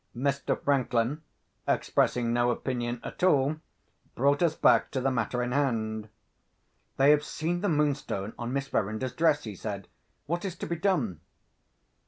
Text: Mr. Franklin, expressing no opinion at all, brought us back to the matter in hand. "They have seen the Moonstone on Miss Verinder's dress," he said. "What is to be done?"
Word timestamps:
Mr. 0.15 0.59
Franklin, 0.59 1.21
expressing 1.67 2.33
no 2.33 2.49
opinion 2.49 2.99
at 3.03 3.21
all, 3.21 3.57
brought 4.15 4.41
us 4.41 4.55
back 4.55 4.89
to 4.89 4.99
the 4.99 5.11
matter 5.11 5.43
in 5.43 5.51
hand. 5.51 6.09
"They 6.97 7.11
have 7.11 7.23
seen 7.23 7.61
the 7.61 7.69
Moonstone 7.69 8.33
on 8.35 8.51
Miss 8.51 8.67
Verinder's 8.67 9.13
dress," 9.13 9.43
he 9.43 9.53
said. 9.53 9.87
"What 10.25 10.43
is 10.43 10.55
to 10.55 10.65
be 10.65 10.75
done?" 10.77 11.19